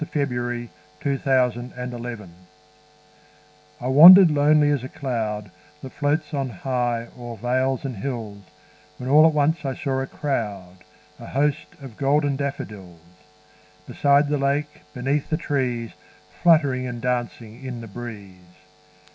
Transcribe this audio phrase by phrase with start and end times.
[0.15, 0.71] William
[1.05, 5.51] Wordsworth I Wandered Lonely As a Cloud I WANDERED lonely as a cloud
[5.83, 8.41] That floats on high o'er vales and hills,
[8.97, 10.77] When all at once I saw a crowd,
[11.19, 13.01] A host, of golden daffodils;
[13.87, 15.91] Beside the lake, beneath the trees,
[16.41, 18.57] Fluttering and dancing in the breeze.